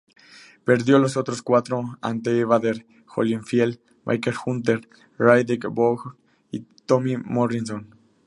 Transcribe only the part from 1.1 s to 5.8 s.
otros cuatro ante Evander Holyfield, Mike Hunter, Riddick